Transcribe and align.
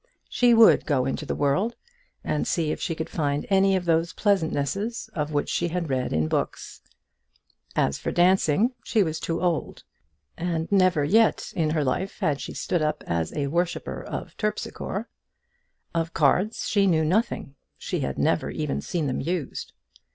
She 0.29 0.55
would 0.55 0.87
go 0.87 1.05
into 1.05 1.27
the 1.27 1.35
world, 1.35 1.75
and 2.23 2.47
see 2.47 2.71
if 2.71 2.81
she 2.81 2.95
could 2.95 3.07
find 3.07 3.45
any 3.51 3.75
of 3.75 3.85
those 3.85 4.13
pleasantnesses 4.13 5.11
of 5.13 5.31
which 5.31 5.47
she 5.47 5.67
had 5.67 5.91
read 5.91 6.11
in 6.11 6.27
books. 6.27 6.81
As 7.75 7.99
for 7.99 8.11
dancing, 8.11 8.73
she 8.83 9.03
was 9.03 9.19
too 9.19 9.43
old, 9.43 9.83
and 10.35 10.67
never 10.71 11.03
yet 11.03 11.53
in 11.55 11.69
her 11.69 11.83
life 11.83 12.17
had 12.17 12.41
she 12.41 12.55
stood 12.55 12.81
up 12.81 13.03
as 13.05 13.31
a 13.33 13.45
worshipper 13.45 14.01
of 14.03 14.35
Terpsichore. 14.37 15.07
Of 15.93 16.15
cards 16.15 16.67
she 16.67 16.87
knew 16.87 17.05
nothing; 17.05 17.53
she 17.77 17.99
had 17.99 18.17
never 18.17 18.49
even 18.49 18.81
seen 18.81 19.05
them 19.05 19.21
used. 19.21 19.71